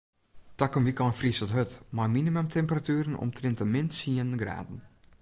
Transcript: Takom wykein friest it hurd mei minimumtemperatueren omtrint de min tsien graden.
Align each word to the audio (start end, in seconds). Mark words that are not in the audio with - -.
Takom 0.61 0.83
wykein 0.87 1.15
friest 1.19 1.41
it 1.45 1.53
hurd 1.55 1.71
mei 1.97 2.09
minimumtemperatueren 2.17 3.19
omtrint 3.23 3.57
de 3.61 3.65
min 3.73 3.87
tsien 3.89 4.31
graden. 4.41 4.79